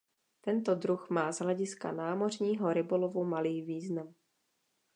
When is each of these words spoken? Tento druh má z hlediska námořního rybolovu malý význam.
Tento 0.41 0.75
druh 0.75 1.09
má 1.09 1.31
z 1.31 1.41
hlediska 1.41 1.91
námořního 1.91 2.73
rybolovu 2.73 3.25
malý 3.25 3.61
význam. 3.61 4.13